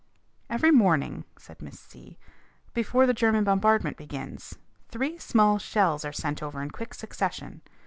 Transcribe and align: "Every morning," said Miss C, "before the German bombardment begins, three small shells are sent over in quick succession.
"Every 0.49 0.71
morning," 0.71 1.25
said 1.37 1.61
Miss 1.61 1.79
C, 1.79 2.17
"before 2.73 3.05
the 3.05 3.13
German 3.13 3.43
bombardment 3.43 3.97
begins, 3.97 4.57
three 4.89 5.19
small 5.19 5.59
shells 5.59 6.03
are 6.03 6.11
sent 6.11 6.41
over 6.41 6.59
in 6.63 6.71
quick 6.71 6.95
succession. 6.95 7.61